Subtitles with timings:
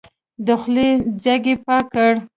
[0.45, 0.87] د خولې
[1.23, 2.11] ځګ يې پاک کړ.